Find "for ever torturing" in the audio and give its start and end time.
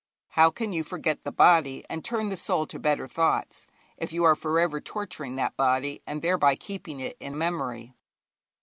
4.35-5.35